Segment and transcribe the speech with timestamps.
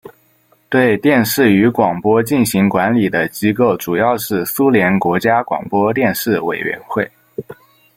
[0.67, 7.07] 对电视与广播进行管理的机构主要是苏联国家广播电视委员会。